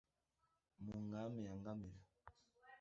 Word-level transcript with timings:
mu 0.83 0.95
nkambi 1.05 1.41
ya 1.47 1.53
Nkamira 1.59 1.99